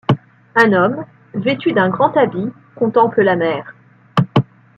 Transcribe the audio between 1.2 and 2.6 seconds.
vêtu d'un grand habit,